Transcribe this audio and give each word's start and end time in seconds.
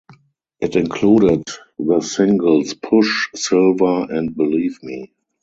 It 0.59 0.75
included 0.75 1.43
the 1.77 2.01
singles 2.01 2.73
"Push", 2.73 3.27
"Silver" 3.35 4.07
and 4.11 4.35
"Believe 4.35 4.81
Me". 4.81 5.11